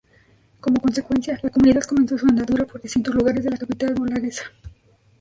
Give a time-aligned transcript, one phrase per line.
[0.59, 4.41] Como consecuencia, la comunidad comenzó su andadura por distintos lugares de la capital burgalesa.